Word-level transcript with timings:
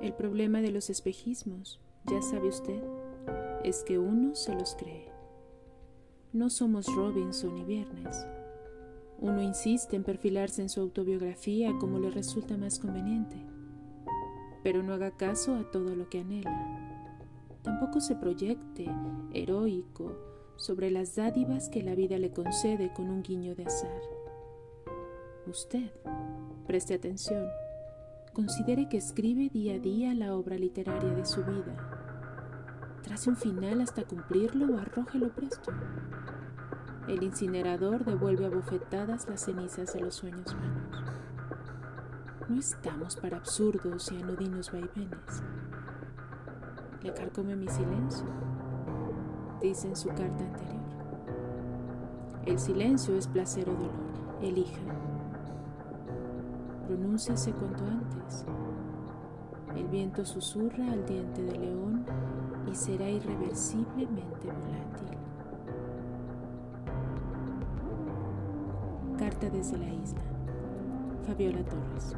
El 0.00 0.14
problema 0.14 0.60
de 0.60 0.70
los 0.70 0.90
espejismos, 0.90 1.80
ya 2.06 2.22
sabe 2.22 2.48
usted, 2.48 2.82
es 3.64 3.82
que 3.82 3.98
uno 3.98 4.34
se 4.34 4.54
los 4.54 4.74
cree. 4.76 5.10
No 6.32 6.50
somos 6.50 6.86
Robinson 6.94 7.58
y 7.58 7.64
Viernes. 7.64 8.26
Uno 9.20 9.42
insiste 9.42 9.96
en 9.96 10.04
perfilarse 10.04 10.62
en 10.62 10.68
su 10.68 10.80
autobiografía 10.80 11.72
como 11.80 11.98
le 11.98 12.10
resulta 12.10 12.56
más 12.56 12.78
conveniente, 12.78 13.36
pero 14.62 14.82
no 14.82 14.94
haga 14.94 15.10
caso 15.10 15.56
a 15.56 15.70
todo 15.70 15.96
lo 15.96 16.08
que 16.08 16.20
anhela. 16.20 17.08
Tampoco 17.62 18.00
se 18.00 18.14
proyecte, 18.14 18.86
heroico, 19.34 20.16
sobre 20.56 20.90
las 20.90 21.16
dádivas 21.16 21.68
que 21.68 21.82
la 21.82 21.94
vida 21.94 22.18
le 22.18 22.32
concede 22.32 22.92
con 22.92 23.10
un 23.10 23.22
guiño 23.22 23.54
de 23.54 23.64
azar. 23.64 24.00
Usted, 25.46 25.90
preste 26.66 26.94
atención, 26.94 27.48
considere 28.38 28.88
que 28.88 28.98
escribe 28.98 29.50
día 29.52 29.74
a 29.74 29.78
día 29.80 30.14
la 30.14 30.32
obra 30.32 30.56
literaria 30.56 31.12
de 31.12 31.26
su 31.26 31.42
vida. 31.42 31.74
Trace 33.02 33.30
un 33.30 33.34
final 33.34 33.80
hasta 33.80 34.04
cumplirlo 34.04 34.76
o 34.76 34.78
arrójelo 34.78 35.30
presto. 35.30 35.72
El 37.08 37.24
incinerador 37.24 38.04
devuelve 38.04 38.46
a 38.46 38.48
bofetadas 38.48 39.28
las 39.28 39.40
cenizas 39.40 39.92
de 39.92 40.02
los 40.02 40.14
sueños 40.14 40.54
vanos. 40.54 41.02
No 42.48 42.60
estamos 42.60 43.16
para 43.16 43.38
absurdos 43.38 44.12
y 44.12 44.22
anodinos 44.22 44.70
vaivenes. 44.70 45.42
Le 47.02 47.12
carcome 47.14 47.56
mi 47.56 47.66
silencio, 47.66 48.28
dice 49.60 49.88
en 49.88 49.96
su 49.96 50.10
carta 50.10 50.44
anterior. 50.44 50.78
El 52.46 52.60
silencio 52.60 53.16
es 53.16 53.26
placer 53.26 53.68
o 53.68 53.72
dolor, 53.72 54.38
elija. 54.40 55.17
Pronúnciase 56.88 57.52
cuanto 57.52 57.84
antes. 57.84 58.46
El 59.76 59.88
viento 59.88 60.24
susurra 60.24 60.90
al 60.90 61.04
diente 61.04 61.42
de 61.42 61.58
león 61.58 62.06
y 62.66 62.74
será 62.74 63.06
irreversiblemente 63.10 64.46
volátil. 64.46 65.18
Carta 69.18 69.50
desde 69.50 69.76
la 69.76 69.90
isla. 69.90 70.22
Fabiola 71.26 71.62
Torres. 71.64 72.16